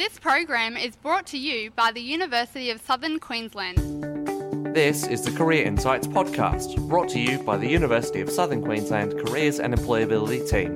This 0.00 0.18
program 0.18 0.78
is 0.78 0.96
brought 0.96 1.26
to 1.26 1.36
you 1.36 1.72
by 1.72 1.92
the 1.92 2.00
University 2.00 2.70
of 2.70 2.80
Southern 2.80 3.18
Queensland. 3.18 3.76
This 4.74 5.06
is 5.06 5.22
the 5.26 5.30
Career 5.30 5.62
Insights 5.66 6.06
podcast, 6.06 6.88
brought 6.88 7.10
to 7.10 7.20
you 7.20 7.36
by 7.40 7.58
the 7.58 7.68
University 7.68 8.22
of 8.22 8.30
Southern 8.30 8.62
Queensland 8.62 9.12
Careers 9.18 9.60
and 9.60 9.74
Employability 9.74 10.48
Team. 10.48 10.74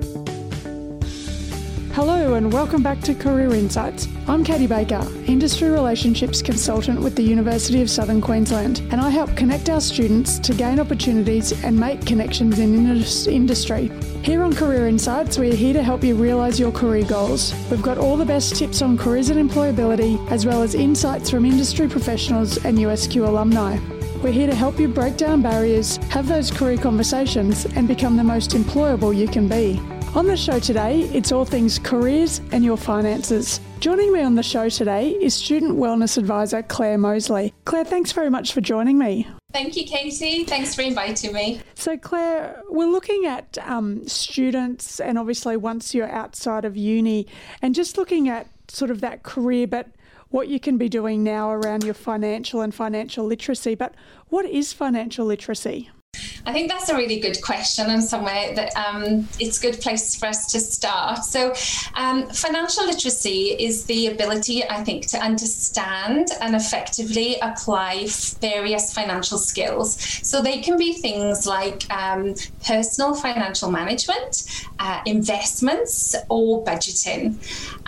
Hello 1.95 2.33
and 2.33 2.51
welcome 2.51 2.83
back 2.83 2.99
to 3.03 3.15
Career 3.15 3.53
Insights. 3.53 4.09
I'm 4.27 4.43
Katie 4.43 4.67
Baker, 4.67 5.07
Industry 5.27 5.69
Relationships 5.69 6.41
Consultant 6.41 6.99
with 6.99 7.15
the 7.15 7.23
University 7.23 7.81
of 7.81 7.89
Southern 7.89 8.19
Queensland, 8.19 8.79
and 8.91 8.99
I 8.99 9.09
help 9.09 9.33
connect 9.37 9.69
our 9.69 9.79
students 9.79 10.37
to 10.39 10.53
gain 10.53 10.81
opportunities 10.81 11.53
and 11.63 11.79
make 11.79 12.05
connections 12.05 12.59
in 12.59 12.85
industry. 13.33 13.89
Here 14.23 14.43
on 14.43 14.53
Career 14.53 14.89
Insights, 14.89 15.37
we're 15.37 15.55
here 15.55 15.71
to 15.71 15.81
help 15.81 16.03
you 16.03 16.15
realise 16.15 16.59
your 16.59 16.73
career 16.73 17.05
goals. 17.05 17.55
We've 17.71 17.81
got 17.81 17.97
all 17.97 18.17
the 18.17 18.25
best 18.25 18.57
tips 18.57 18.81
on 18.81 18.97
careers 18.97 19.29
and 19.29 19.49
employability, 19.49 20.19
as 20.29 20.45
well 20.45 20.63
as 20.63 20.75
insights 20.75 21.29
from 21.29 21.45
industry 21.45 21.87
professionals 21.87 22.57
and 22.65 22.77
USQ 22.77 23.25
alumni. 23.25 23.79
We're 24.21 24.33
here 24.33 24.47
to 24.47 24.55
help 24.55 24.81
you 24.81 24.89
break 24.89 25.15
down 25.15 25.41
barriers, 25.41 25.95
have 26.09 26.27
those 26.27 26.51
career 26.51 26.77
conversations, 26.77 27.63
and 27.63 27.87
become 27.87 28.17
the 28.17 28.23
most 28.25 28.51
employable 28.51 29.15
you 29.15 29.29
can 29.29 29.47
be. 29.47 29.79
On 30.15 30.25
the 30.25 30.37
show 30.37 30.59
today, 30.59 31.01
it's 31.13 31.33
all 31.33 31.43
things 31.43 31.77
careers 31.77 32.39
and 32.53 32.63
your 32.63 32.77
finances. 32.77 33.59
Joining 33.81 34.13
me 34.13 34.21
on 34.21 34.35
the 34.35 34.43
show 34.43 34.69
today 34.69 35.09
is 35.09 35.33
Student 35.33 35.73
Wellness 35.73 36.17
Advisor 36.17 36.63
Clare 36.63 36.97
Moseley. 36.97 37.53
Clare, 37.65 37.83
thanks 37.83 38.13
very 38.13 38.29
much 38.29 38.53
for 38.53 38.61
joining 38.61 38.97
me. 38.97 39.27
Thank 39.51 39.75
you, 39.75 39.83
Katie. 39.83 40.45
Thanks 40.45 40.73
for 40.73 40.83
inviting 40.83 41.33
me. 41.33 41.59
So, 41.73 41.97
Clare, 41.97 42.61
we're 42.69 42.87
looking 42.87 43.25
at 43.25 43.57
um, 43.67 44.07
students, 44.07 45.01
and 45.01 45.19
obviously, 45.19 45.57
once 45.57 45.93
you're 45.93 46.09
outside 46.09 46.63
of 46.63 46.77
uni, 46.77 47.27
and 47.61 47.75
just 47.75 47.97
looking 47.97 48.29
at 48.29 48.47
sort 48.69 48.91
of 48.91 49.01
that 49.01 49.23
career, 49.23 49.67
but 49.67 49.89
what 50.29 50.47
you 50.47 50.61
can 50.61 50.77
be 50.77 50.87
doing 50.87 51.25
now 51.25 51.51
around 51.51 51.83
your 51.83 51.93
financial 51.93 52.61
and 52.61 52.73
financial 52.73 53.25
literacy. 53.25 53.75
But 53.75 53.93
what 54.29 54.45
is 54.45 54.71
financial 54.71 55.25
literacy? 55.25 55.89
I 56.45 56.53
think 56.53 56.69
that's 56.69 56.89
a 56.89 56.95
really 56.95 57.19
good 57.19 57.41
question 57.41 57.89
and 57.89 58.03
somewhere 58.03 58.53
that 58.55 58.75
um, 58.77 59.27
it's 59.39 59.57
a 59.57 59.61
good 59.61 59.81
place 59.81 60.15
for 60.15 60.27
us 60.27 60.51
to 60.51 60.59
start. 60.59 61.23
So, 61.23 61.53
um, 61.95 62.29
financial 62.29 62.85
literacy 62.85 63.55
is 63.59 63.85
the 63.85 64.07
ability, 64.07 64.63
I 64.63 64.83
think, 64.83 65.07
to 65.07 65.17
understand 65.17 66.27
and 66.41 66.55
effectively 66.55 67.37
apply 67.41 68.07
various 68.41 68.93
financial 68.93 69.39
skills. 69.39 69.99
So, 70.21 70.41
they 70.41 70.59
can 70.59 70.77
be 70.77 70.93
things 70.93 71.47
like 71.47 71.91
um, 71.91 72.35
personal 72.63 73.15
financial 73.15 73.71
management, 73.71 74.43
uh, 74.79 75.01
investments, 75.05 76.15
or 76.29 76.63
budgeting. 76.63 77.37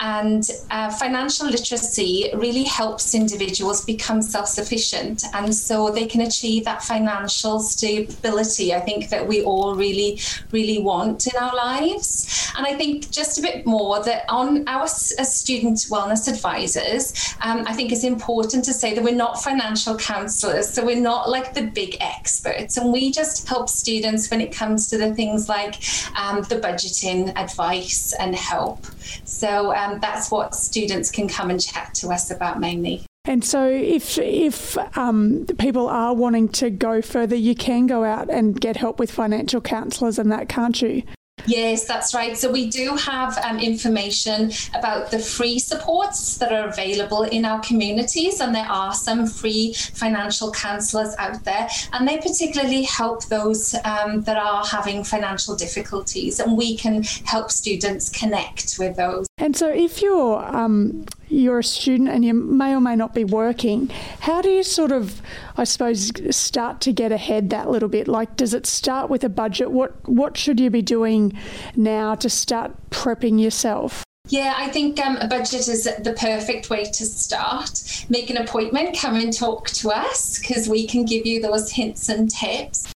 And 0.00 0.42
uh, 0.70 0.90
financial 0.90 1.46
literacy 1.48 2.30
really 2.34 2.64
helps 2.64 3.14
individuals 3.14 3.84
become 3.84 4.20
self 4.20 4.48
sufficient. 4.48 5.24
And 5.32 5.54
so 5.54 5.90
they 5.90 6.06
can 6.06 6.22
achieve 6.22 6.64
that 6.64 6.82
financial 6.82 7.60
stability 7.60 8.17
I 8.22 8.80
think 8.80 9.10
that 9.10 9.26
we 9.26 9.42
all 9.42 9.74
really, 9.74 10.20
really 10.50 10.78
want 10.78 11.26
in 11.26 11.36
our 11.40 11.54
lives. 11.54 12.52
And 12.56 12.66
I 12.66 12.74
think 12.74 13.10
just 13.10 13.38
a 13.38 13.42
bit 13.42 13.66
more 13.66 14.02
that 14.04 14.24
on 14.28 14.66
our 14.68 14.84
as 14.84 15.36
student 15.40 15.78
wellness 15.90 16.28
advisors, 16.28 17.34
um, 17.42 17.64
I 17.66 17.72
think 17.72 17.92
it's 17.92 18.04
important 18.04 18.64
to 18.64 18.72
say 18.72 18.94
that 18.94 19.04
we're 19.04 19.14
not 19.14 19.42
financial 19.42 19.96
counselors, 19.96 20.68
so 20.68 20.84
we're 20.84 21.00
not 21.00 21.28
like 21.28 21.54
the 21.54 21.66
big 21.66 21.96
experts, 22.00 22.76
and 22.76 22.92
we 22.92 23.10
just 23.10 23.48
help 23.48 23.68
students 23.68 24.30
when 24.30 24.40
it 24.40 24.52
comes 24.52 24.88
to 24.90 24.98
the 24.98 25.14
things 25.14 25.48
like 25.48 25.76
um, 26.18 26.42
the 26.42 26.56
budgeting 26.56 27.36
advice 27.36 28.14
and 28.18 28.34
help. 28.34 28.86
So 29.24 29.74
um, 29.74 30.00
that's 30.00 30.30
what 30.30 30.54
students 30.54 31.10
can 31.10 31.28
come 31.28 31.50
and 31.50 31.60
chat 31.60 31.94
to 31.94 32.08
us 32.08 32.30
about 32.30 32.60
mainly. 32.60 33.07
And 33.28 33.44
so, 33.44 33.68
if 33.68 34.16
if 34.16 34.78
um, 34.96 35.44
people 35.58 35.86
are 35.86 36.14
wanting 36.14 36.48
to 36.60 36.70
go 36.70 37.02
further, 37.02 37.36
you 37.36 37.54
can 37.54 37.86
go 37.86 38.02
out 38.02 38.30
and 38.30 38.58
get 38.58 38.78
help 38.78 38.98
with 38.98 39.10
financial 39.10 39.60
counsellors 39.60 40.18
and 40.18 40.32
that, 40.32 40.48
can't 40.48 40.80
you? 40.80 41.02
Yes, 41.46 41.84
that's 41.84 42.14
right. 42.14 42.36
So 42.36 42.50
we 42.50 42.68
do 42.70 42.96
have 42.96 43.36
um, 43.38 43.58
information 43.58 44.50
about 44.74 45.10
the 45.10 45.18
free 45.18 45.58
supports 45.58 46.38
that 46.38 46.52
are 46.52 46.68
available 46.68 47.22
in 47.24 47.44
our 47.44 47.60
communities, 47.60 48.40
and 48.40 48.54
there 48.54 48.66
are 48.66 48.94
some 48.94 49.26
free 49.26 49.74
financial 49.74 50.50
counsellors 50.50 51.14
out 51.18 51.44
there, 51.44 51.68
and 51.92 52.08
they 52.08 52.16
particularly 52.16 52.84
help 52.84 53.26
those 53.26 53.74
um, 53.84 54.22
that 54.22 54.38
are 54.38 54.64
having 54.64 55.04
financial 55.04 55.54
difficulties, 55.54 56.40
and 56.40 56.56
we 56.56 56.78
can 56.78 57.02
help 57.24 57.50
students 57.50 58.08
connect 58.08 58.76
with 58.78 58.96
those. 58.96 59.26
And 59.36 59.54
so, 59.54 59.68
if 59.68 60.00
you're 60.00 60.38
um, 60.44 61.04
you're 61.28 61.60
a 61.60 61.64
student 61.64 62.08
and 62.08 62.24
you 62.24 62.34
may 62.34 62.74
or 62.74 62.80
may 62.80 62.96
not 62.96 63.14
be 63.14 63.24
working, 63.24 63.88
how 64.20 64.42
do 64.42 64.48
you 64.48 64.62
sort 64.62 64.92
of, 64.92 65.20
I 65.56 65.64
suppose, 65.64 66.10
start 66.34 66.80
to 66.82 66.92
get 66.92 67.12
ahead 67.12 67.50
that 67.50 67.70
little 67.70 67.88
bit? 67.88 68.08
Like, 68.08 68.36
does 68.36 68.54
it 68.54 68.66
start 68.66 69.10
with 69.10 69.24
a 69.24 69.28
budget? 69.28 69.70
What 69.70 70.08
what 70.08 70.36
should 70.36 70.60
you 70.60 70.70
be 70.70 70.82
doing 70.82 71.38
now 71.76 72.14
to 72.16 72.28
start 72.28 72.72
prepping 72.90 73.40
yourself? 73.40 74.04
Yeah, 74.28 74.54
I 74.58 74.68
think 74.68 75.00
um, 75.00 75.16
a 75.16 75.26
budget 75.26 75.68
is 75.68 75.84
the 75.84 76.14
perfect 76.18 76.68
way 76.68 76.84
to 76.84 77.06
start. 77.06 78.04
Make 78.10 78.28
an 78.28 78.36
appointment, 78.36 78.98
come 78.98 79.16
and 79.16 79.32
talk 79.32 79.70
to 79.70 79.90
us 79.90 80.38
because 80.38 80.68
we 80.68 80.86
can 80.86 81.06
give 81.06 81.24
you 81.24 81.40
those 81.40 81.70
hints 81.70 82.08
and 82.10 82.30
tips. 82.30 82.92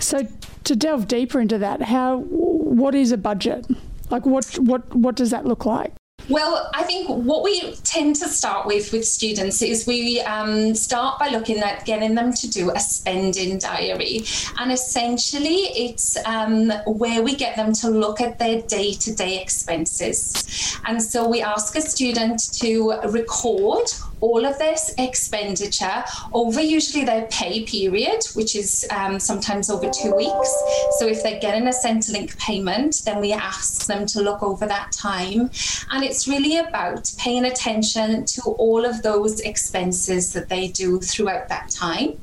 So, 0.00 0.26
to 0.64 0.76
delve 0.76 1.06
deeper 1.06 1.40
into 1.40 1.58
that, 1.58 1.82
how 1.82 2.18
what 2.18 2.94
is 2.94 3.12
a 3.12 3.16
budget? 3.16 3.66
Like, 4.10 4.26
what 4.26 4.46
what 4.58 4.94
what 4.94 5.14
does 5.14 5.30
that 5.30 5.46
look 5.46 5.64
like? 5.64 5.92
Well, 6.28 6.70
I 6.72 6.84
think 6.84 7.08
what 7.08 7.42
we 7.42 7.74
tend 7.84 8.16
to 8.16 8.28
start 8.28 8.66
with 8.66 8.92
with 8.92 9.04
students 9.04 9.60
is 9.60 9.86
we 9.86 10.20
um, 10.22 10.74
start 10.74 11.18
by 11.18 11.28
looking 11.28 11.58
at 11.58 11.84
getting 11.84 12.14
them 12.14 12.32
to 12.32 12.48
do 12.48 12.70
a 12.70 12.80
spending 12.80 13.58
diary. 13.58 14.24
And 14.58 14.72
essentially, 14.72 15.68
it's 15.86 16.16
um, 16.24 16.70
where 16.86 17.22
we 17.22 17.36
get 17.36 17.56
them 17.56 17.74
to 17.74 17.90
look 17.90 18.22
at 18.22 18.38
their 18.38 18.62
day 18.62 18.94
to 18.94 19.14
day 19.14 19.40
expenses. 19.40 20.78
And 20.86 21.02
so 21.02 21.28
we 21.28 21.42
ask 21.42 21.76
a 21.76 21.82
student 21.82 22.40
to 22.54 22.92
record 23.10 23.84
all 24.20 24.44
of 24.44 24.58
this 24.58 24.94
expenditure 24.98 26.04
over 26.32 26.60
usually 26.60 27.04
their 27.04 27.26
pay 27.26 27.64
period, 27.64 28.20
which 28.34 28.56
is 28.56 28.86
um, 28.90 29.18
sometimes 29.18 29.70
over 29.70 29.90
two 29.90 30.14
weeks. 30.14 30.62
So 30.98 31.06
if 31.06 31.22
they're 31.22 31.40
getting 31.40 31.66
a 31.66 31.72
Centrelink 31.72 32.38
payment, 32.38 33.02
then 33.04 33.20
we 33.20 33.32
ask 33.32 33.86
them 33.86 34.06
to 34.06 34.22
look 34.22 34.42
over 34.42 34.66
that 34.66 34.92
time. 34.92 35.50
And 35.90 36.04
it's 36.04 36.26
really 36.28 36.58
about 36.58 37.12
paying 37.18 37.44
attention 37.44 38.24
to 38.26 38.42
all 38.58 38.84
of 38.84 39.02
those 39.02 39.40
expenses 39.40 40.32
that 40.32 40.48
they 40.48 40.68
do 40.68 41.00
throughout 41.00 41.48
that 41.48 41.70
time. 41.70 42.18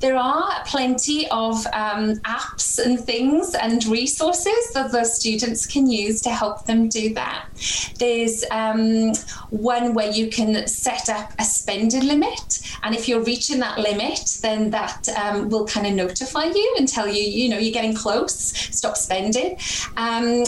There 0.00 0.16
are 0.16 0.64
plenty 0.66 1.28
of 1.30 1.66
um, 1.68 2.16
apps 2.20 2.78
and 2.84 2.98
things 2.98 3.54
and 3.54 3.84
resources 3.86 4.72
that 4.74 4.92
the 4.92 5.04
students 5.04 5.66
can 5.66 5.90
use 5.90 6.20
to 6.22 6.30
help 6.30 6.66
them 6.66 6.88
do 6.88 7.14
that. 7.14 7.46
There's 7.98 8.44
um, 8.50 9.14
one 9.50 9.94
where 9.94 10.10
you 10.10 10.28
can 10.28 10.66
set 10.66 11.08
up 11.08 11.32
a 11.38 11.44
spending 11.44 12.06
limit. 12.06 12.60
And 12.82 12.94
if 12.94 13.08
you're 13.08 13.22
reaching 13.22 13.60
that 13.60 13.78
limit, 13.78 14.38
then 14.42 14.70
that 14.70 15.08
um, 15.10 15.48
will 15.48 15.66
kind 15.66 15.86
of 15.86 15.94
notify 15.94 16.44
you 16.44 16.74
and 16.78 16.88
tell 16.88 17.08
you, 17.08 17.22
you 17.22 17.48
know, 17.48 17.58
you're 17.58 17.72
getting 17.72 17.94
close, 17.94 18.34
stop 18.76 18.96
spending. 18.96 19.56
Um, 19.96 20.44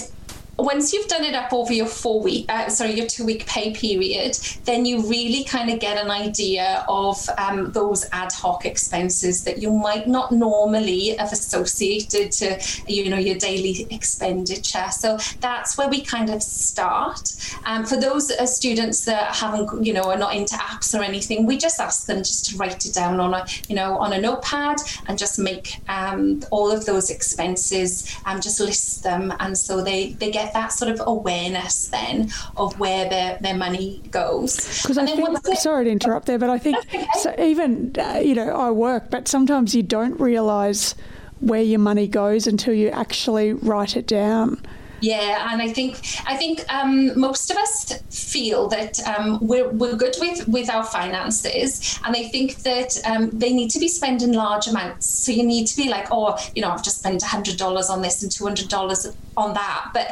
once 0.59 0.93
you've 0.93 1.09
done 1.09 1.25
it 1.25 1.35
up 1.35 1.53
over 1.53 1.73
your 1.73 1.87
four 1.87 2.21
week, 2.21 2.47
uh, 2.49 2.69
sorry, 2.69 2.93
your 2.93 3.07
two 3.07 3.25
week 3.25 3.47
pay 3.47 3.73
period, 3.73 4.39
then 4.65 4.85
you 4.87 5.09
really 5.09 5.45
kind 5.45 5.71
of 5.71 5.79
get 5.81 6.03
an 6.03 6.11
idea 6.11 6.85
of 6.89 7.29
um, 7.39 7.73
those 7.73 8.07
ad 8.13 8.33
hoc 8.33 8.65
expenses 8.65 9.45
that 9.45 9.59
you 9.59 9.71
might 9.71 10.07
not 10.07 10.33
normally 10.33 11.17
have 11.17 11.33
associated 11.33 12.33
to, 12.33 12.61
you 12.87 13.11
know, 13.11 13.19
your 13.19 13.37
daily 13.37 13.87
expenditure. 13.91 14.87
So 14.91 15.19
that's 15.41 15.77
where 15.77 15.89
we 15.89 16.01
kind 16.01 16.31
of 16.31 16.43
start. 16.43 17.33
Um, 17.65 17.85
for 17.85 17.97
those 17.97 18.31
uh, 18.31 18.47
students 18.47 19.05
that 19.05 19.35
haven't, 19.35 19.85
you 19.85 19.93
know, 19.93 20.11
are 20.11 20.19
not 20.19 20.35
into 20.35 20.55
apps 20.57 20.99
or 20.99 21.03
anything, 21.03 21.47
we 21.47 21.59
just 21.59 21.81
ask 21.81 22.07
them 22.07 22.19
just 22.19 22.47
to 22.47 22.57
write 22.57 22.87
it 22.87 22.95
down 22.95 23.21
on 23.21 23.35
a, 23.35 23.47
you 23.69 23.75
know, 23.75 23.99
on 23.99 24.13
a 24.13 24.21
notepad 24.21 24.77
and 25.07 25.19
just 25.19 25.39
make 25.39 25.81
um, 25.89 26.43
all 26.51 26.71
of 26.71 26.87
those 26.87 27.11
expenses 27.11 28.17
and 28.25 28.43
just 28.43 28.61
list 28.61 29.03
them, 29.03 29.33
and 29.41 29.57
so 29.57 29.83
they 29.83 30.13
they 30.15 30.31
get 30.31 30.46
get 30.47 30.55
that 30.55 30.73
sort 30.73 30.91
of 30.91 31.01
awareness 31.07 31.89
then 31.89 32.31
of 32.57 32.79
where 32.79 33.09
their, 33.09 33.39
their 33.41 33.57
money 33.57 34.03
goes. 34.11 34.83
Because 34.83 34.99
I 34.99 35.07
think, 35.07 35.47
sorry 35.57 35.85
to 35.85 35.91
interrupt 35.91 36.27
there, 36.27 36.39
but 36.39 36.51
I 36.51 36.59
think 36.59 36.79
okay. 36.79 37.07
so 37.21 37.35
even, 37.39 37.95
uh, 37.99 38.21
you 38.23 38.35
know, 38.35 38.55
I 38.55 38.71
work, 38.71 39.11
but 39.11 39.29
sometimes 39.29 39.75
you 39.75 39.83
don't 39.83 40.19
realise 40.21 40.95
where 41.41 41.63
your 41.63 41.81
money 41.81 42.09
goes 42.09 42.47
until 42.47 42.75
you 42.75 42.89
actually 42.91 43.53
write 43.53 43.97
it 43.97 44.07
down. 44.07 44.61
Yeah, 45.01 45.53
and 45.53 45.61
I 45.61 45.69
think 45.69 46.01
I 46.27 46.37
think 46.37 46.65
um, 46.73 47.19
most 47.21 47.51
of 47.51 47.59
us 47.59 48.03
feel 48.37 48.69
that 48.77 48.95
um, 49.13 49.27
we're, 49.51 49.69
we're 49.81 49.99
good 50.05 50.17
with 50.25 50.39
with 50.57 50.69
our 50.77 50.87
finances, 50.99 51.99
and 52.05 52.11
they 52.17 52.27
think 52.35 52.49
that 52.71 52.91
um, 53.11 53.23
they 53.43 53.53
need 53.59 53.71
to 53.77 53.81
be 53.85 53.89
spending 53.89 54.33
large 54.45 54.67
amounts. 54.73 55.07
So 55.23 55.29
you 55.39 55.45
need 55.55 55.67
to 55.73 55.77
be 55.83 55.89
like, 55.97 56.07
oh, 56.11 56.29
you 56.55 56.63
know, 56.63 56.71
I've 56.75 56.87
just 56.89 56.99
spent 57.03 57.23
hundred 57.23 57.57
dollars 57.65 57.89
on 57.95 58.03
this 58.03 58.23
and 58.23 58.31
two 58.37 58.45
hundred 58.45 58.69
dollars 58.69 59.01
on 59.37 59.55
that. 59.55 59.83
But 59.97 60.09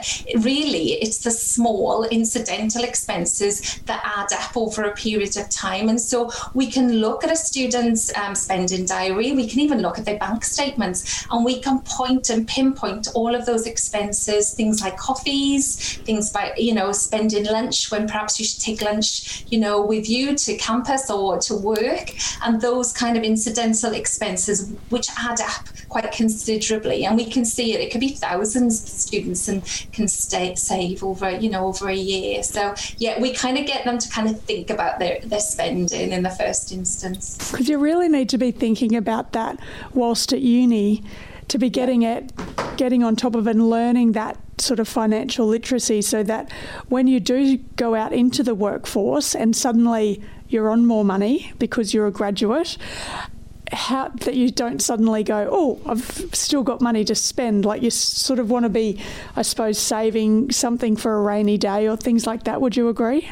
really, 0.51 0.87
it's 1.05 1.19
the 1.27 1.31
small 1.31 2.05
incidental 2.19 2.83
expenses 2.91 3.55
that 3.89 4.01
add 4.19 4.31
up 4.41 4.57
over 4.57 4.81
a 4.85 4.95
period 5.07 5.37
of 5.37 5.47
time. 5.51 5.89
And 5.93 6.01
so 6.11 6.31
we 6.61 6.67
can 6.77 6.87
look 7.05 7.25
at 7.25 7.31
a 7.31 7.37
student's 7.37 8.05
um, 8.21 8.35
spending 8.35 8.85
diary, 8.87 9.33
we 9.33 9.47
can 9.51 9.61
even 9.61 9.79
look 9.85 9.99
at 9.99 10.05
their 10.05 10.19
bank 10.19 10.45
statements, 10.45 10.99
and 11.31 11.45
we 11.45 11.61
can 11.61 11.77
point 11.99 12.31
and 12.31 12.47
pinpoint 12.57 13.09
all 13.15 13.35
of 13.35 13.43
those 13.47 13.67
expenses, 13.67 14.55
things 14.61 14.77
like 14.85 14.97
coffees, 14.97 15.65
things 16.09 16.35
like, 16.35 16.53
you 16.69 16.75
know, 16.79 16.93
spending 16.93 17.47
lunch 17.57 17.91
when 17.91 18.07
perhaps 18.15 18.39
you 18.39 18.47
should 18.47 18.61
take 18.61 18.81
lunch, 18.81 19.45
you 19.49 19.59
know, 19.59 19.85
with 19.85 20.09
you 20.09 20.37
to 20.37 20.57
campus 20.57 21.11
or 21.11 21.39
to 21.39 21.55
work, 21.55 22.07
and 22.45 22.61
those 22.61 22.93
kind 22.93 23.17
of 23.17 23.25
incidental 23.25 23.93
expenses 23.93 24.73
which 24.91 25.09
add 25.19 25.41
up 25.41 25.65
quite 25.89 26.13
considerably. 26.13 27.05
And 27.05 27.17
we 27.17 27.27
can 27.27 27.45
see 27.45 27.73
it, 27.75 27.81
it 27.81 27.91
could 27.91 28.01
be 28.01 28.11
thousands 28.11 28.83
of 28.85 28.89
students 28.89 29.49
and 29.49 29.65
can 29.93 30.07
stay 30.07 30.55
save 30.55 31.03
over 31.03 31.31
you 31.31 31.51
know 31.51 31.67
over 31.67 31.89
a 31.89 31.95
year 31.95 32.43
so 32.43 32.75
yeah 32.99 33.21
we 33.21 33.33
kind 33.33 33.59
of 33.59 33.67
get 33.67 33.85
them 33.85 33.99
to 33.99 34.09
kind 34.11 34.29
of 34.29 34.41
think 34.43 34.71
about 34.71 34.99
their, 34.99 35.21
their 35.25 35.41
spending 35.41 36.13
in 36.13 36.23
the 36.23 36.31
first 36.31 36.73
instance 36.73 37.51
because 37.51 37.69
you 37.69 37.79
really 37.79 38.09
need 38.09 38.29
to 38.29 38.39
be 38.39 38.51
thinking 38.51 38.95
about 38.97 39.33
that 39.33 39.59
whilst 39.93 40.33
at 40.33 40.41
uni 40.41 41.03
to 41.49 41.59
be 41.59 41.71
getting 41.71 42.03
it 42.03 42.33
getting 42.77 43.03
on 43.03 43.17
top 43.17 43.35
of 43.35 43.47
and 43.47 43.69
learning 43.71 44.13
that 44.13 44.39
sort 44.59 44.81
of 44.81 44.89
financial 44.89 45.47
literacy 45.47 46.03
so 46.03 46.23
that 46.23 46.51
when 46.89 47.07
you 47.07 47.21
do 47.21 47.57
go 47.77 47.95
out 47.95 48.13
into 48.13 48.43
the 48.43 48.55
workforce 48.55 49.35
and 49.35 49.55
suddenly 49.57 50.23
you're 50.49 50.71
on 50.71 50.87
more 50.87 51.05
money 51.05 51.53
because 51.59 51.93
you're 51.93 52.07
a 52.07 52.13
graduate 52.13 52.77
how 53.73 54.09
that 54.09 54.35
you 54.35 54.51
don't 54.51 54.81
suddenly 54.81 55.25
go, 55.25 55.49
oh, 55.51 55.81
I've 55.87 56.05
still 56.35 56.63
got 56.63 56.81
money 56.81 57.05
to 57.07 57.15
spend. 57.15 57.65
Like 57.65 57.83
you 57.83 57.91
sort 57.91 58.39
of 58.39 58.51
want 58.51 58.65
to 58.65 58.69
be, 58.69 59.01
I 59.37 59.43
suppose, 59.43 59.79
saving 59.79 60.53
something 60.53 60.97
for 60.97 61.17
a 61.17 61.23
rainy 61.23 61.59
day 61.59 61.89
or 61.89 61.97
things 61.97 62.27
like 62.27 62.45
that. 62.45 62.61
Would 62.61 62.77
you 62.77 62.89
agree? 62.89 63.29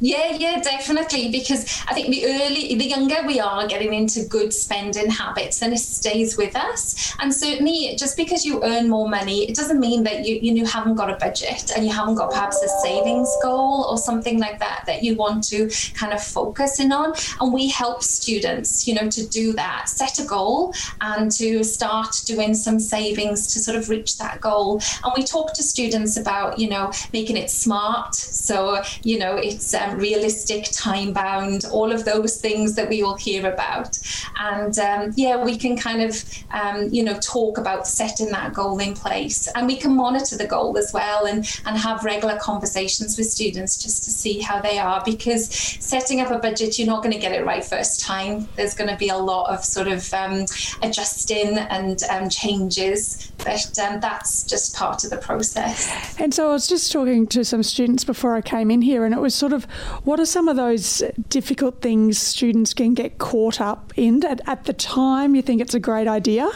Yeah, 0.00 0.36
yeah, 0.36 0.60
definitely. 0.60 1.30
Because 1.30 1.80
I 1.86 1.94
think 1.94 2.08
the 2.08 2.26
early, 2.26 2.74
the 2.74 2.86
younger 2.86 3.24
we 3.24 3.38
are 3.38 3.68
getting 3.68 3.94
into 3.94 4.24
good 4.24 4.52
spending 4.52 5.08
habits, 5.08 5.60
then 5.60 5.72
it 5.72 5.78
stays 5.78 6.36
with 6.36 6.56
us. 6.56 7.14
And 7.20 7.32
certainly, 7.32 7.94
just 7.96 8.16
because 8.16 8.44
you 8.44 8.64
earn 8.64 8.88
more 8.88 9.08
money, 9.08 9.48
it 9.48 9.54
doesn't 9.54 9.78
mean 9.78 10.02
that 10.02 10.26
you 10.26 10.40
you 10.42 10.66
haven't 10.66 10.96
got 10.96 11.08
a 11.08 11.16
budget 11.18 11.70
and 11.76 11.86
you 11.86 11.92
haven't 11.92 12.16
got 12.16 12.30
perhaps 12.30 12.60
a 12.62 12.68
savings 12.80 13.32
goal 13.42 13.86
or 13.88 13.96
something 13.96 14.40
like 14.40 14.58
that 14.58 14.82
that 14.86 15.04
you 15.04 15.14
want 15.14 15.44
to 15.44 15.70
kind 15.94 16.12
of 16.12 16.20
focus 16.20 16.80
in 16.80 16.90
on. 16.90 17.12
And 17.40 17.52
we 17.52 17.68
help 17.68 18.02
students, 18.02 18.88
you 18.88 18.94
know, 18.94 19.08
to 19.08 19.26
do 19.28 19.52
that, 19.52 19.88
set 19.88 20.18
a 20.18 20.24
goal 20.24 20.74
and 21.00 21.30
to 21.32 21.62
start 21.62 22.22
doing 22.24 22.54
some 22.54 22.80
savings 22.80 23.52
to 23.52 23.60
sort 23.60 23.76
of 23.76 23.88
reach 23.88 24.18
that 24.18 24.40
goal. 24.40 24.80
And 25.04 25.12
we 25.16 25.22
talk 25.22 25.52
to 25.54 25.62
students 25.62 26.16
about, 26.16 26.58
you 26.58 26.68
know, 26.68 26.90
making 27.12 27.36
it 27.36 27.50
smart. 27.50 28.16
So, 28.16 28.82
you 29.04 29.20
know, 29.20 29.36
it's 29.36 29.74
um, 29.74 29.91
realistic, 29.98 30.64
time 30.72 31.12
bound, 31.12 31.64
all 31.70 31.92
of 31.92 32.04
those 32.04 32.40
things 32.40 32.74
that 32.74 32.88
we 32.88 33.02
all 33.02 33.16
hear 33.16 33.50
about. 33.52 33.98
And 34.38 34.78
um, 34.78 35.12
yeah, 35.16 35.42
we 35.42 35.56
can 35.56 35.76
kind 35.76 36.02
of, 36.02 36.24
um, 36.50 36.88
you 36.90 37.02
know, 37.02 37.18
talk 37.20 37.58
about 37.58 37.86
setting 37.86 38.28
that 38.30 38.52
goal 38.54 38.78
in 38.78 38.94
place. 38.94 39.48
And 39.54 39.66
we 39.66 39.76
can 39.76 39.94
monitor 39.94 40.36
the 40.36 40.46
goal 40.46 40.76
as 40.78 40.92
well 40.92 41.26
and, 41.26 41.38
and 41.66 41.76
have 41.76 42.04
regular 42.04 42.38
conversations 42.38 43.16
with 43.16 43.26
students 43.28 43.82
just 43.82 44.04
to 44.04 44.10
see 44.10 44.40
how 44.40 44.60
they 44.60 44.78
are. 44.78 45.02
Because 45.04 45.48
setting 45.52 46.20
up 46.20 46.30
a 46.30 46.38
budget, 46.38 46.78
you're 46.78 46.86
not 46.86 47.02
going 47.02 47.12
to 47.14 47.20
get 47.20 47.32
it 47.32 47.44
right 47.44 47.64
first 47.64 48.00
time. 48.00 48.48
There's 48.56 48.74
going 48.74 48.90
to 48.90 48.96
be 48.96 49.08
a 49.08 49.16
lot 49.16 49.50
of 49.50 49.64
sort 49.64 49.88
of 49.88 50.12
um, 50.14 50.46
adjusting 50.82 51.58
and 51.58 52.02
um, 52.10 52.28
changes, 52.28 53.32
but 53.44 53.78
um, 53.78 54.00
that's 54.00 54.44
just 54.44 54.74
part 54.74 55.04
of 55.04 55.10
the 55.10 55.16
process. 55.16 56.18
And 56.18 56.32
so 56.32 56.48
I 56.48 56.52
was 56.52 56.66
just 56.66 56.92
talking 56.92 57.26
to 57.28 57.44
some 57.44 57.62
students 57.62 58.04
before 58.04 58.34
I 58.34 58.40
came 58.40 58.70
in 58.70 58.82
here, 58.82 59.04
and 59.04 59.14
it 59.14 59.20
was 59.20 59.34
sort 59.34 59.52
of 59.52 59.64
what 60.04 60.20
are 60.20 60.26
some 60.26 60.48
of 60.48 60.56
those 60.56 61.02
difficult 61.28 61.80
things 61.80 62.18
students 62.18 62.74
can 62.74 62.94
get 62.94 63.18
caught 63.18 63.60
up 63.60 63.92
in 63.96 64.24
at, 64.24 64.40
at 64.46 64.64
the 64.64 64.72
time 64.72 65.34
you 65.34 65.42
think 65.42 65.60
it's 65.60 65.74
a 65.74 65.80
great 65.80 66.08
idea 66.08 66.48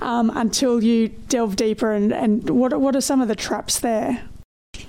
um, 0.00 0.30
until 0.34 0.82
you 0.82 1.08
delve 1.08 1.56
deeper 1.56 1.92
and, 1.92 2.12
and 2.12 2.48
what, 2.50 2.78
what 2.80 2.96
are 2.96 3.00
some 3.00 3.20
of 3.20 3.28
the 3.28 3.36
traps 3.36 3.80
there? 3.80 4.22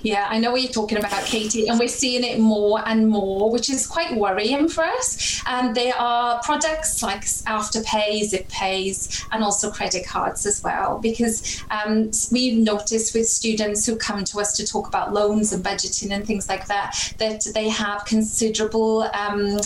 Yeah, 0.04 0.28
I 0.30 0.38
know 0.38 0.52
what 0.52 0.62
you're 0.62 0.72
talking 0.72 0.98
about, 0.98 1.24
Katie, 1.24 1.70
and 1.70 1.80
we're 1.80 1.88
seeing 1.88 2.26
it 2.26 2.38
more 2.38 2.86
and 2.86 3.08
more, 3.08 3.50
which 3.50 3.70
is 3.70 3.88
quite 3.88 4.14
worrying 4.18 4.68
for 4.68 4.84
us. 4.84 5.42
And 5.48 5.74
there 5.74 5.96
are 5.96 6.42
products 6.44 7.02
like 7.02 7.22
Afterpay, 7.22 8.26
Zip 8.26 8.50
Pays, 8.50 9.26
and 9.32 9.46
also 9.46 9.72
credit 9.72 10.06
cards 10.06 10.46
as 10.46 10.62
well, 10.62 11.00
because 11.00 11.64
um, 11.72 12.12
we've 12.34 12.58
noticed 12.58 13.16
with 13.16 13.30
students 13.30 13.86
who 13.86 13.96
come 13.96 14.26
to 14.26 14.42
us 14.42 14.58
to 14.58 14.68
talk 14.68 14.90
about 14.90 15.14
loans 15.14 15.54
and 15.54 15.64
budgeting 15.64 16.12
and 16.12 16.28
things 16.28 16.50
like 16.50 16.68
that, 16.68 17.14
that 17.18 17.46
they 17.54 17.70
have 17.70 18.04
considerable 18.04 19.04
um, 19.04 19.58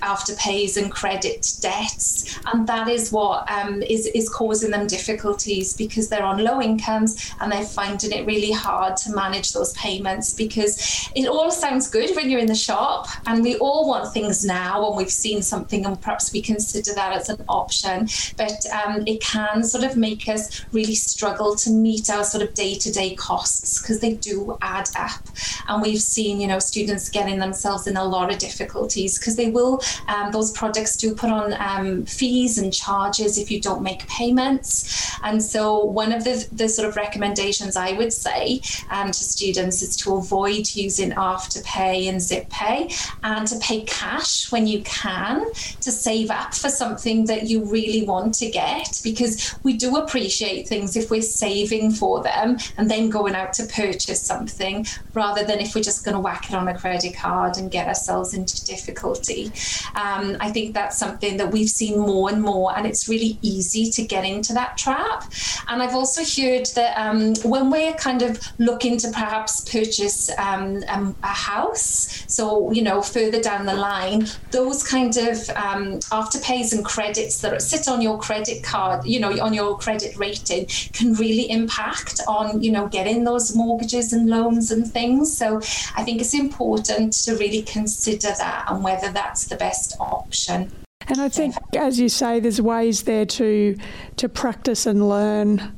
afterpays 0.00 0.78
and 0.78 0.90
credit 0.92 1.52
debts, 1.60 2.38
and 2.46 2.66
that 2.66 2.88
is 2.88 3.12
what 3.12 3.50
um, 3.50 3.82
is 3.82 4.06
is 4.06 4.30
causing 4.30 4.70
them 4.70 4.86
difficulties 4.86 5.74
because 5.74 6.08
they're 6.08 6.24
on 6.24 6.42
low 6.42 6.62
incomes 6.62 7.34
and 7.40 7.52
they're 7.52 7.66
finding 7.66 8.12
it 8.12 8.24
really 8.26 8.50
hard 8.50 8.96
to 8.96 9.14
manage 9.14 9.52
those 9.52 9.73
payments 9.74 10.32
because 10.34 11.10
it 11.14 11.26
all 11.26 11.50
sounds 11.50 11.88
good 11.88 12.14
when 12.16 12.30
you're 12.30 12.40
in 12.40 12.46
the 12.46 12.54
shop 12.54 13.08
and 13.26 13.42
we 13.42 13.56
all 13.56 13.88
want 13.88 14.12
things 14.12 14.44
now 14.44 14.86
and 14.86 14.96
we've 14.96 15.10
seen 15.10 15.42
something 15.42 15.84
and 15.86 16.00
perhaps 16.00 16.32
we 16.32 16.40
consider 16.40 16.94
that 16.94 17.12
as 17.12 17.28
an 17.28 17.44
option. 17.48 18.08
But 18.36 18.64
um, 18.72 19.04
it 19.06 19.20
can 19.20 19.64
sort 19.64 19.84
of 19.84 19.96
make 19.96 20.28
us 20.28 20.64
really 20.72 20.94
struggle 20.94 21.56
to 21.56 21.70
meet 21.70 22.10
our 22.10 22.24
sort 22.24 22.42
of 22.42 22.54
day 22.54 22.74
to 22.76 22.92
day 22.92 23.14
costs 23.14 23.80
because 23.80 24.00
they 24.00 24.14
do 24.14 24.56
add 24.62 24.88
up. 24.96 25.22
And 25.68 25.82
we've 25.82 26.00
seen, 26.00 26.40
you 26.40 26.46
know, 26.46 26.58
students 26.58 27.08
getting 27.08 27.38
themselves 27.38 27.86
in 27.86 27.96
a 27.96 28.04
lot 28.04 28.32
of 28.32 28.38
difficulties 28.38 29.18
because 29.18 29.36
they 29.36 29.50
will, 29.50 29.80
um, 30.08 30.32
those 30.32 30.50
projects 30.52 30.96
do 30.96 31.14
put 31.14 31.30
on 31.30 31.54
um, 31.58 32.04
fees 32.04 32.58
and 32.58 32.72
charges 32.72 33.38
if 33.38 33.50
you 33.50 33.60
don't 33.60 33.82
make 33.82 34.06
payments. 34.08 35.18
And 35.22 35.42
so 35.42 35.84
one 35.84 36.12
of 36.12 36.24
the, 36.24 36.46
the 36.52 36.68
sort 36.68 36.88
of 36.88 36.96
recommendations 36.96 37.76
I 37.76 37.92
would 37.92 38.12
say 38.12 38.60
um, 38.90 39.08
to 39.08 39.14
students 39.14 39.63
is 39.68 39.96
to 39.98 40.14
avoid 40.14 40.74
using 40.74 41.10
Afterpay 41.12 42.08
and 42.08 42.18
ZipPay 42.18 43.16
and 43.22 43.46
to 43.46 43.58
pay 43.58 43.82
cash 43.82 44.50
when 44.50 44.66
you 44.66 44.82
can 44.82 45.44
to 45.80 45.90
save 45.90 46.30
up 46.30 46.54
for 46.54 46.68
something 46.68 47.26
that 47.26 47.44
you 47.44 47.64
really 47.64 48.04
want 48.04 48.34
to 48.34 48.50
get 48.50 49.00
because 49.02 49.54
we 49.62 49.74
do 49.74 49.96
appreciate 49.96 50.68
things 50.68 50.96
if 50.96 51.10
we're 51.10 51.22
saving 51.22 51.90
for 51.90 52.22
them 52.22 52.56
and 52.76 52.90
then 52.90 53.08
going 53.10 53.34
out 53.34 53.52
to 53.52 53.64
purchase 53.66 54.20
something 54.20 54.86
rather 55.14 55.44
than 55.44 55.60
if 55.60 55.74
we're 55.74 55.82
just 55.82 56.04
going 56.04 56.14
to 56.14 56.20
whack 56.20 56.48
it 56.48 56.54
on 56.54 56.68
a 56.68 56.78
credit 56.78 57.14
card 57.14 57.56
and 57.56 57.70
get 57.70 57.86
ourselves 57.88 58.34
into 58.34 58.64
difficulty. 58.64 59.46
Um, 59.94 60.36
I 60.40 60.50
think 60.50 60.74
that's 60.74 60.98
something 60.98 61.36
that 61.36 61.50
we've 61.50 61.68
seen 61.68 61.98
more 61.98 62.30
and 62.30 62.42
more, 62.42 62.76
and 62.76 62.86
it's 62.86 63.08
really 63.08 63.38
easy 63.42 63.90
to 63.90 64.02
get 64.02 64.24
into 64.24 64.52
that 64.54 64.76
trap. 64.76 65.32
And 65.68 65.82
I've 65.82 65.94
also 65.94 66.22
heard 66.22 66.66
that 66.74 66.96
um, 66.96 67.34
when 67.44 67.70
we're 67.70 67.94
kind 67.94 68.22
of 68.22 68.40
looking 68.58 68.96
to 68.98 69.10
perhaps 69.10 69.53
perhaps 69.54 69.70
purchase 69.70 70.30
um, 70.38 70.82
a 71.22 71.26
house. 71.26 72.24
So, 72.26 72.72
you 72.72 72.82
know, 72.82 73.02
further 73.02 73.40
down 73.40 73.66
the 73.66 73.74
line, 73.74 74.26
those 74.50 74.82
kind 74.82 75.16
of 75.16 75.48
um, 75.50 76.00
afterpays 76.10 76.72
and 76.72 76.84
credits 76.84 77.40
that 77.40 77.60
sit 77.62 77.88
on 77.88 78.00
your 78.00 78.18
credit 78.18 78.62
card, 78.62 79.04
you 79.04 79.20
know, 79.20 79.38
on 79.40 79.54
your 79.54 79.78
credit 79.78 80.16
rating 80.16 80.66
can 80.92 81.14
really 81.14 81.50
impact 81.50 82.20
on, 82.26 82.62
you 82.62 82.72
know, 82.72 82.88
getting 82.88 83.24
those 83.24 83.54
mortgages 83.54 84.12
and 84.12 84.28
loans 84.28 84.70
and 84.70 84.90
things. 84.90 85.36
So 85.36 85.58
I 85.96 86.02
think 86.04 86.20
it's 86.20 86.34
important 86.34 87.12
to 87.24 87.36
really 87.36 87.62
consider 87.62 88.32
that 88.38 88.64
and 88.68 88.82
whether 88.82 89.10
that's 89.10 89.46
the 89.46 89.56
best 89.56 89.96
option. 90.00 90.70
And 91.06 91.20
I 91.20 91.28
think, 91.28 91.54
as 91.76 92.00
you 92.00 92.08
say, 92.08 92.40
there's 92.40 92.62
ways 92.62 93.02
there 93.02 93.26
to 93.26 93.76
to 94.16 94.28
practice 94.28 94.86
and 94.86 95.06
learn 95.06 95.74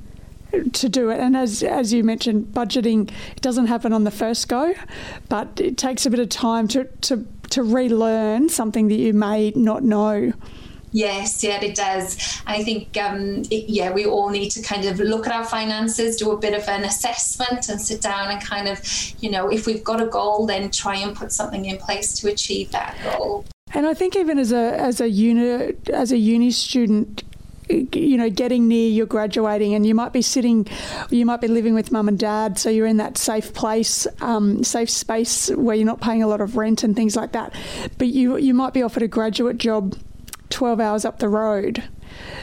to 0.64 0.88
do 0.88 1.10
it. 1.10 1.20
And 1.20 1.36
as 1.36 1.62
as 1.62 1.92
you 1.92 2.04
mentioned, 2.04 2.46
budgeting 2.52 3.10
it 3.36 3.42
doesn't 3.42 3.66
happen 3.66 3.92
on 3.92 4.04
the 4.04 4.10
first 4.10 4.48
go, 4.48 4.74
but 5.28 5.60
it 5.60 5.76
takes 5.76 6.06
a 6.06 6.10
bit 6.10 6.20
of 6.20 6.28
time 6.28 6.68
to 6.68 6.84
to 7.02 7.26
to 7.50 7.62
relearn 7.62 8.48
something 8.48 8.88
that 8.88 8.96
you 8.96 9.12
may 9.12 9.52
not 9.54 9.82
know. 9.82 10.32
Yes, 10.92 11.44
yeah, 11.44 11.62
it 11.62 11.74
does. 11.74 12.40
I 12.46 12.64
think, 12.64 12.96
um, 12.96 13.42
it, 13.50 13.68
yeah, 13.68 13.92
we 13.92 14.06
all 14.06 14.30
need 14.30 14.48
to 14.50 14.62
kind 14.62 14.86
of 14.86 14.98
look 14.98 15.26
at 15.26 15.32
our 15.34 15.44
finances, 15.44 16.16
do 16.16 16.30
a 16.30 16.38
bit 16.38 16.54
of 16.54 16.66
an 16.68 16.84
assessment, 16.84 17.68
and 17.68 17.78
sit 17.78 18.00
down 18.00 18.30
and 18.30 18.40
kind 18.40 18.66
of, 18.66 18.80
you 19.20 19.30
know, 19.30 19.50
if 19.50 19.66
we've 19.66 19.84
got 19.84 20.00
a 20.00 20.06
goal, 20.06 20.46
then 20.46 20.70
try 20.70 20.96
and 20.96 21.14
put 21.14 21.32
something 21.32 21.66
in 21.66 21.76
place 21.76 22.14
to 22.20 22.28
achieve 22.30 22.70
that 22.72 22.96
goal. 23.04 23.44
And 23.74 23.86
I 23.86 23.92
think 23.92 24.16
even 24.16 24.38
as 24.38 24.52
a 24.52 24.80
as 24.80 25.02
a 25.02 25.10
uni 25.10 25.74
as 25.92 26.12
a 26.12 26.16
uni 26.16 26.50
student, 26.50 27.24
you 27.68 28.16
know, 28.16 28.30
getting 28.30 28.68
near 28.68 28.88
your 28.88 29.06
graduating, 29.06 29.74
and 29.74 29.86
you 29.86 29.94
might 29.94 30.12
be 30.12 30.22
sitting, 30.22 30.66
you 31.10 31.26
might 31.26 31.40
be 31.40 31.48
living 31.48 31.74
with 31.74 31.92
mum 31.92 32.08
and 32.08 32.18
dad, 32.18 32.58
so 32.58 32.70
you're 32.70 32.86
in 32.86 32.98
that 32.98 33.18
safe 33.18 33.52
place, 33.54 34.06
um, 34.20 34.62
safe 34.62 34.90
space 34.90 35.50
where 35.50 35.76
you're 35.76 35.86
not 35.86 36.00
paying 36.00 36.22
a 36.22 36.28
lot 36.28 36.40
of 36.40 36.56
rent 36.56 36.84
and 36.84 36.94
things 36.94 37.16
like 37.16 37.32
that. 37.32 37.54
But 37.98 38.08
you 38.08 38.36
you 38.36 38.54
might 38.54 38.72
be 38.72 38.82
offered 38.82 39.02
a 39.02 39.08
graduate 39.08 39.58
job 39.58 39.96
12 40.50 40.80
hours 40.80 41.04
up 41.04 41.18
the 41.18 41.28
road. 41.28 41.82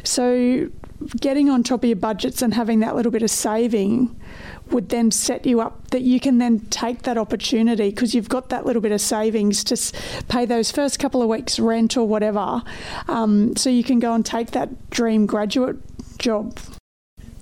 So 0.03 0.69
getting 1.19 1.49
on 1.49 1.63
top 1.63 1.83
of 1.83 1.89
your 1.89 1.95
budgets 1.95 2.41
and 2.41 2.53
having 2.53 2.79
that 2.79 2.95
little 2.95 3.11
bit 3.11 3.23
of 3.23 3.29
saving 3.29 4.19
would 4.71 4.89
then 4.89 5.11
set 5.11 5.45
you 5.45 5.61
up 5.61 5.89
that 5.89 6.01
you 6.01 6.19
can 6.19 6.37
then 6.37 6.59
take 6.71 7.03
that 7.03 7.17
opportunity 7.17 7.89
because 7.89 8.15
you've 8.15 8.29
got 8.29 8.49
that 8.49 8.65
little 8.65 8.81
bit 8.81 8.91
of 8.91 9.01
savings 9.01 9.63
to 9.63 9.77
pay 10.27 10.45
those 10.45 10.71
first 10.71 10.99
couple 10.99 11.21
of 11.21 11.27
weeks 11.27 11.59
rent 11.59 11.95
or 11.97 12.07
whatever. 12.07 12.63
Um, 13.07 13.55
so 13.55 13.69
you 13.69 13.83
can 13.83 13.99
go 13.99 14.13
and 14.13 14.25
take 14.25 14.51
that 14.51 14.89
dream 14.89 15.25
graduate 15.25 15.77
job. 16.17 16.57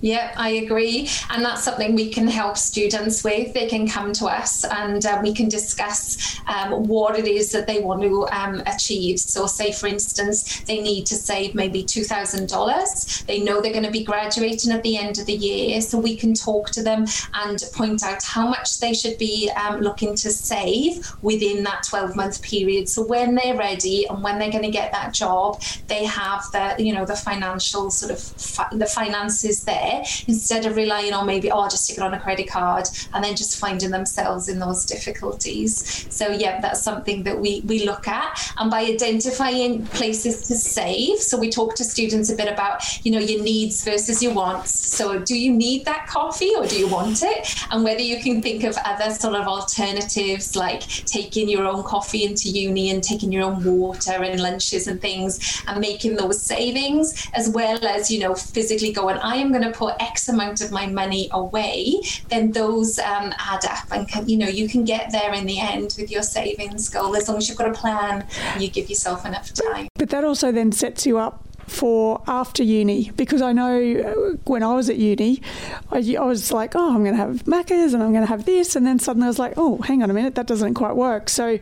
Yeah, 0.02 0.34
I 0.36 0.48
agree. 0.48 1.08
And 1.30 1.44
that's 1.44 1.62
something 1.62 1.94
we 1.94 2.10
can 2.10 2.26
help 2.26 2.58
students 2.58 3.22
with. 3.22 3.54
They 3.54 3.68
can 3.68 3.86
come 3.86 4.12
to 4.14 4.26
us 4.26 4.64
and 4.64 5.06
um, 5.06 5.22
we 5.22 5.32
can 5.32 5.48
discuss 5.48 6.40
um, 6.48 6.88
what 6.88 7.16
it 7.16 7.28
is 7.28 7.52
that 7.52 7.68
they 7.68 7.78
want 7.78 8.02
to 8.02 8.26
um, 8.32 8.64
achieve. 8.66 9.20
So, 9.20 9.46
say 9.46 9.70
for 9.70 9.86
instance, 9.86 10.62
they 10.62 10.82
need 10.82 11.06
to 11.06 11.14
save 11.14 11.54
maybe 11.54 11.84
$2,000. 11.84 13.26
They 13.26 13.38
know 13.38 13.60
they're 13.60 13.72
going 13.72 13.84
to 13.84 13.92
be 13.92 14.02
graduating 14.02 14.72
at 14.72 14.82
the 14.82 14.96
end 14.96 15.20
of 15.20 15.26
the 15.26 15.34
year. 15.34 15.80
So, 15.80 16.00
we 16.00 16.16
can 16.16 16.34
talk 16.34 16.70
to 16.70 16.82
them 16.82 17.06
and 17.34 17.62
point 17.72 18.02
out 18.02 18.24
how 18.24 18.48
much 18.48 18.80
they 18.80 18.94
should 18.94 19.18
be 19.18 19.52
um, 19.52 19.82
looking 19.82 20.16
to 20.16 20.32
save 20.32 21.12
within 21.22 21.62
that 21.62 21.84
12 21.88 22.16
month 22.16 22.42
period. 22.42 22.88
So, 22.88 23.06
when 23.06 23.36
they're 23.36 23.56
ready 23.56 24.08
and 24.08 24.20
when 24.20 24.40
they're 24.40 24.50
going 24.50 24.64
to 24.64 24.70
get 24.70 24.90
that 24.90 25.14
job, 25.14 25.62
they 25.86 26.04
have 26.06 26.42
the, 26.50 26.74
you 26.80 26.92
know, 26.92 27.04
the 27.04 27.14
financial 27.14 27.88
sort 27.92 28.10
of 28.10 28.18
fi- 28.18 28.68
the 28.72 28.86
finances 28.86 29.62
there 29.62 29.91
instead 30.26 30.66
of 30.66 30.76
relying 30.76 31.12
on 31.12 31.26
maybe, 31.26 31.50
oh, 31.50 31.60
I'll 31.60 31.70
just 31.70 31.84
stick 31.84 31.98
it 31.98 32.02
on 32.02 32.14
a 32.14 32.20
credit 32.20 32.48
card 32.48 32.86
and 33.12 33.24
then 33.24 33.36
just 33.36 33.58
finding 33.58 33.90
themselves 33.90 34.48
in 34.48 34.58
those 34.58 34.84
difficulties. 34.84 36.06
So, 36.10 36.28
yeah, 36.28 36.60
that's 36.60 36.82
something 36.82 37.22
that 37.24 37.38
we, 37.38 37.62
we 37.66 37.84
look 37.84 38.08
at. 38.08 38.52
And 38.58 38.70
by 38.70 38.82
identifying 38.82 39.86
places 39.86 40.46
to 40.48 40.54
save, 40.54 41.18
so 41.18 41.38
we 41.38 41.50
talk 41.50 41.74
to 41.76 41.84
students 41.84 42.30
a 42.30 42.36
bit 42.36 42.52
about, 42.52 42.82
you 43.04 43.12
know, 43.12 43.18
your 43.18 43.42
needs 43.42 43.84
versus 43.84 44.22
your 44.22 44.34
wants. 44.34 44.70
So, 44.72 45.18
do 45.18 45.38
you 45.38 45.52
need 45.52 45.84
that 45.84 46.06
coffee 46.06 46.52
or 46.56 46.66
do 46.66 46.78
you 46.78 46.88
want 46.88 47.22
it? 47.22 47.54
And 47.70 47.84
whether 47.84 48.02
you 48.02 48.20
can 48.22 48.42
think 48.42 48.64
of 48.64 48.76
other 48.84 49.10
sort 49.10 49.34
of 49.34 49.46
alternatives 49.46 50.56
like 50.56 50.82
taking 51.06 51.48
your 51.48 51.66
own 51.66 51.82
coffee 51.82 52.24
into 52.24 52.48
uni 52.48 52.90
and 52.90 53.02
taking 53.02 53.32
your 53.32 53.44
own 53.44 53.62
water 53.64 54.22
and 54.22 54.40
lunches 54.40 54.86
and 54.86 55.00
things 55.00 55.62
and 55.66 55.80
making 55.80 56.16
those 56.16 56.40
savings, 56.40 57.28
as 57.34 57.48
well 57.50 57.84
as, 57.86 58.10
you 58.10 58.20
know, 58.20 58.34
physically 58.34 58.92
going, 58.92 59.16
I 59.18 59.36
am 59.36 59.50
going 59.50 59.64
to 59.64 59.72
put 59.72 59.81
X 60.00 60.28
amount 60.28 60.60
of 60.60 60.70
my 60.70 60.86
money 60.86 61.28
away, 61.32 62.00
then 62.28 62.52
those 62.52 62.98
um, 62.98 63.32
add 63.38 63.64
up, 63.64 63.90
and 63.90 64.08
can, 64.08 64.28
you 64.28 64.36
know 64.36 64.48
you 64.48 64.68
can 64.68 64.84
get 64.84 65.10
there 65.12 65.32
in 65.32 65.46
the 65.46 65.60
end 65.60 65.94
with 65.98 66.10
your 66.10 66.22
savings 66.22 66.88
goal 66.88 67.16
as 67.16 67.28
long 67.28 67.38
as 67.38 67.48
you've 67.48 67.58
got 67.58 67.68
a 67.68 67.72
plan. 67.72 68.26
You 68.58 68.68
give 68.68 68.88
yourself 68.88 69.24
enough 69.26 69.52
time. 69.52 69.88
But 69.94 70.10
that 70.10 70.24
also 70.24 70.52
then 70.52 70.72
sets 70.72 71.06
you 71.06 71.18
up 71.18 71.44
for 71.66 72.22
after 72.26 72.62
uni 72.62 73.10
because 73.16 73.42
I 73.42 73.52
know 73.52 73.76
uh, 73.78 74.36
when 74.44 74.62
I 74.62 74.74
was 74.74 74.90
at 74.90 74.96
uni, 74.96 75.42
I, 75.90 76.16
I 76.18 76.24
was 76.24 76.52
like, 76.52 76.74
oh, 76.74 76.94
I'm 76.94 77.04
going 77.04 77.16
to 77.16 77.20
have 77.20 77.44
Maccas 77.44 77.94
and 77.94 78.02
I'm 78.02 78.12
going 78.12 78.24
to 78.24 78.28
have 78.28 78.44
this. 78.44 78.76
And 78.76 78.86
then 78.86 78.98
suddenly 78.98 79.26
I 79.26 79.28
was 79.28 79.38
like, 79.38 79.54
oh, 79.56 79.78
hang 79.78 80.02
on 80.02 80.10
a 80.10 80.14
minute, 80.14 80.34
that 80.34 80.46
doesn't 80.46 80.74
quite 80.74 80.96
work. 80.96 81.28
So, 81.28 81.58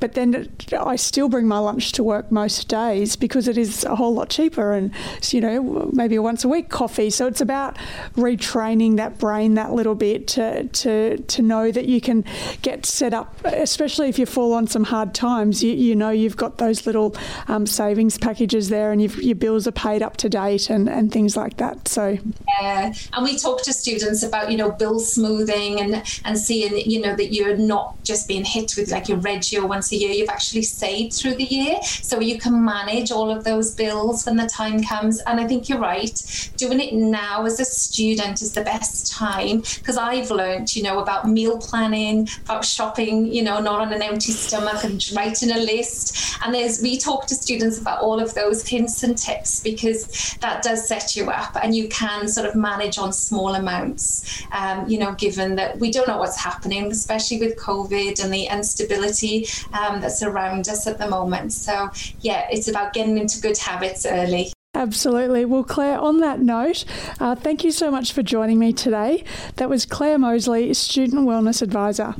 but 0.00 0.14
then 0.14 0.48
I 0.78 0.96
still 0.96 1.28
bring 1.28 1.46
my 1.46 1.58
lunch 1.58 1.92
to 1.92 2.02
work 2.02 2.30
most 2.30 2.68
days 2.68 3.16
because 3.16 3.48
it 3.48 3.58
is 3.58 3.84
a 3.84 3.96
whole 3.96 4.14
lot 4.14 4.30
cheaper 4.30 4.72
and, 4.72 4.92
you 5.30 5.40
know, 5.40 5.90
maybe 5.92 6.18
once 6.18 6.44
a 6.44 6.48
week 6.48 6.68
coffee. 6.68 7.10
So 7.10 7.26
it's 7.26 7.40
about 7.40 7.76
retraining 8.14 8.96
that 8.96 9.18
brain 9.18 9.54
that 9.54 9.72
little 9.72 9.94
bit 9.94 10.28
to, 10.28 10.64
to, 10.64 11.18
to 11.18 11.42
know 11.42 11.70
that 11.70 11.86
you 11.86 12.00
can 12.00 12.24
get 12.62 12.86
set 12.86 13.14
up, 13.14 13.36
especially 13.44 14.08
if 14.08 14.18
you 14.18 14.26
fall 14.26 14.52
on 14.52 14.66
some 14.66 14.84
hard 14.84 15.14
times, 15.14 15.62
you, 15.62 15.72
you 15.72 15.96
know, 15.96 16.10
you've 16.10 16.36
got 16.36 16.58
those 16.58 16.86
little 16.86 17.16
um, 17.48 17.66
savings 17.66 18.18
packages 18.18 18.68
there 18.68 18.92
and 18.92 19.02
you've, 19.02 19.22
you 19.22 19.34
bills 19.38 19.66
are 19.66 19.72
paid 19.72 20.02
up 20.02 20.16
to 20.18 20.28
date 20.28 20.70
and, 20.70 20.88
and 20.88 21.12
things 21.12 21.36
like 21.36 21.56
that. 21.58 21.88
So 21.88 22.18
yeah, 22.60 22.92
and 23.12 23.24
we 23.24 23.38
talk 23.38 23.62
to 23.62 23.72
students 23.72 24.22
about 24.22 24.50
you 24.50 24.56
know 24.56 24.70
bill 24.70 25.00
smoothing 25.00 25.80
and 25.80 26.02
and 26.24 26.38
seeing 26.38 26.90
you 26.90 27.00
know 27.00 27.14
that 27.16 27.32
you're 27.32 27.56
not 27.56 28.02
just 28.02 28.28
being 28.28 28.44
hit 28.44 28.74
with 28.76 28.90
like 28.90 29.08
your 29.08 29.18
rego 29.18 29.68
once 29.68 29.92
a 29.92 29.96
year. 29.96 30.10
You've 30.10 30.28
actually 30.28 30.62
saved 30.62 31.14
through 31.14 31.34
the 31.34 31.44
year, 31.44 31.82
so 31.82 32.20
you 32.20 32.38
can 32.38 32.64
manage 32.64 33.10
all 33.10 33.30
of 33.30 33.44
those 33.44 33.74
bills 33.74 34.26
when 34.26 34.36
the 34.36 34.46
time 34.46 34.82
comes. 34.82 35.20
And 35.20 35.40
I 35.40 35.46
think 35.46 35.68
you're 35.68 35.78
right. 35.78 36.20
Doing 36.56 36.80
it 36.80 36.94
now 36.94 37.44
as 37.44 37.60
a 37.60 37.64
student 37.64 38.42
is 38.42 38.52
the 38.52 38.62
best 38.62 39.12
time 39.12 39.60
because 39.60 39.96
I've 39.96 40.30
learned 40.30 40.74
you 40.74 40.82
know 40.82 40.98
about 40.98 41.28
meal 41.28 41.58
planning, 41.58 42.28
about 42.44 42.64
shopping, 42.64 43.26
you 43.26 43.42
know, 43.42 43.60
not 43.60 43.80
on 43.80 43.92
an 43.92 44.02
empty 44.02 44.32
stomach 44.32 44.84
and 44.84 45.04
writing 45.14 45.50
a 45.50 45.58
list. 45.58 46.36
And 46.44 46.54
there's 46.54 46.82
we 46.82 46.98
talk 46.98 47.26
to 47.26 47.34
students 47.34 47.78
about 47.78 48.00
all 48.02 48.20
of 48.20 48.34
those 48.34 48.66
hints 48.66 49.02
and 49.02 49.16
tips 49.16 49.27
tips 49.28 49.60
because 49.60 50.36
that 50.40 50.62
does 50.62 50.86
set 50.86 51.16
you 51.16 51.30
up 51.30 51.56
and 51.62 51.74
you 51.74 51.88
can 51.88 52.28
sort 52.28 52.46
of 52.48 52.54
manage 52.54 52.98
on 52.98 53.12
small 53.12 53.54
amounts, 53.54 54.44
um, 54.52 54.88
you 54.88 54.98
know, 54.98 55.12
given 55.12 55.56
that 55.56 55.78
we 55.78 55.90
don't 55.90 56.08
know 56.08 56.18
what's 56.18 56.38
happening, 56.38 56.90
especially 56.90 57.38
with 57.38 57.56
COVID 57.58 58.22
and 58.22 58.32
the 58.32 58.44
instability 58.44 59.46
um, 59.72 60.00
that's 60.00 60.22
around 60.22 60.68
us 60.68 60.86
at 60.86 60.98
the 60.98 61.08
moment. 61.08 61.52
So, 61.52 61.90
yeah, 62.20 62.46
it's 62.50 62.68
about 62.68 62.92
getting 62.92 63.18
into 63.18 63.40
good 63.40 63.58
habits 63.58 64.06
early. 64.06 64.52
Absolutely. 64.74 65.44
Well, 65.44 65.64
Clare, 65.64 65.98
on 65.98 66.20
that 66.20 66.40
note, 66.40 66.84
uh, 67.18 67.34
thank 67.34 67.64
you 67.64 67.72
so 67.72 67.90
much 67.90 68.12
for 68.12 68.22
joining 68.22 68.58
me 68.58 68.72
today. 68.72 69.24
That 69.56 69.68
was 69.68 69.84
Clare 69.84 70.18
Moseley, 70.18 70.72
Student 70.74 71.26
Wellness 71.26 71.62
Advisor. 71.62 72.14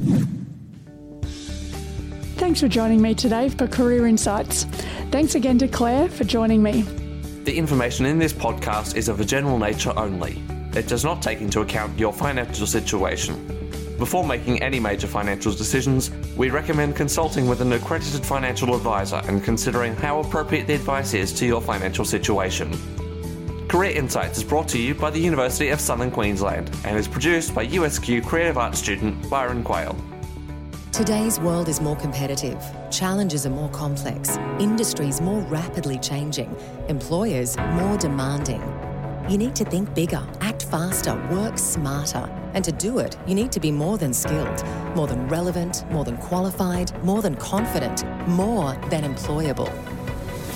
Thanks 2.39 2.61
for 2.61 2.69
joining 2.69 3.03
me 3.03 3.15
today 3.15 3.49
for 3.49 3.67
Career 3.69 4.07
Insights. 4.07 4.65
Thanks 5.11 5.35
again 5.35 5.59
to 5.59 5.69
Clare 5.69 6.09
for 6.09 6.25
joining 6.25 6.63
me. 6.63 6.85
The 7.45 7.57
information 7.57 8.05
in 8.05 8.19
this 8.19 8.33
podcast 8.33 8.97
is 8.97 9.09
of 9.09 9.21
a 9.21 9.25
general 9.25 9.59
nature 9.59 9.93
only. 9.97 10.43
It 10.75 10.87
does 10.87 11.05
not 11.05 11.23
take 11.23 11.41
into 11.41 11.61
account 11.61 11.99
your 11.99 12.13
financial 12.13 12.67
situation. 12.67 13.59
Before 13.99 14.25
making 14.25 14.63
any 14.63 14.79
major 14.79 15.07
financial 15.07 15.53
decisions, 15.53 16.11
we 16.37 16.51
recommend 16.51 16.95
consulting 16.95 17.49
with 17.49 17.61
an 17.61 17.73
accredited 17.73 18.25
financial 18.25 18.75
advisor 18.75 19.23
and 19.27 19.43
considering 19.43 19.97
how 19.97 20.21
appropriate 20.21 20.67
the 20.67 20.75
advice 20.75 21.15
is 21.15 21.33
to 21.35 21.47
your 21.47 21.61
financial 21.61 22.05
situation. 22.05 22.71
Career 23.69 23.91
Insights 23.93 24.39
is 24.39 24.45
brought 24.45 24.69
to 24.69 24.79
you 24.79 24.95
by 24.95 25.11
the 25.11 25.19
University 25.19 25.71
of 25.71 25.81
Southern 25.81 26.11
Queensland 26.11 26.71
and 26.85 26.97
is 26.97 27.09
produced 27.09 27.55
by 27.55 27.67
USQ 27.67 28.25
Creative 28.25 28.57
Arts 28.57 28.79
student 28.79 29.29
Byron 29.29 29.65
Queale. 29.65 29.97
Today's 30.93 31.39
world 31.39 31.69
is 31.69 31.81
more 31.81 31.97
competitive, 31.97 32.61
challenges 32.91 33.47
are 33.47 33.51
more 33.51 33.69
complex, 33.69 34.37
industries 34.59 35.21
more 35.21 35.41
rapidly 35.43 35.99
changing, 35.99 36.57
employers 36.89 37.57
more 37.75 37.97
demanding. 37.99 38.63
You 39.29 39.39
need 39.39 39.55
to 39.57 39.65
think 39.65 39.95
bigger, 39.95 40.27
act 40.41 40.65
faster, 40.65 41.15
work 41.31 41.59
smarter. 41.59 42.29
And 42.55 42.65
to 42.65 42.73
do 42.73 42.99
it, 42.99 43.17
you 43.27 43.35
need 43.35 43.53
to 43.53 43.61
be 43.61 43.71
more 43.71 43.99
than 43.99 44.13
skilled, 44.13 44.65
more 44.97 45.07
than 45.07 45.29
relevant, 45.29 45.85
more 45.93 46.05
than 46.05 46.17
qualified, 46.17 46.91
more 47.05 47.23
than 47.23 47.37
confident, 47.37 48.05
more 48.27 48.75
than 48.89 49.05
employable. 49.05 49.71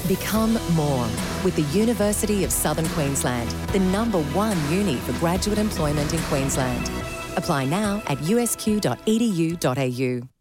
Become 0.08 0.54
more 0.72 1.06
with 1.44 1.54
the 1.54 1.78
University 1.78 2.42
of 2.42 2.50
Southern 2.50 2.88
Queensland, 2.88 3.50
the 3.72 3.80
number 3.80 4.20
one 4.32 4.58
uni 4.72 4.96
for 4.96 5.12
graduate 5.20 5.58
employment 5.58 6.12
in 6.12 6.20
Queensland. 6.22 7.01
Apply 7.36 7.64
now 7.64 8.00
at 8.06 8.18
usq.edu.au. 8.18 10.32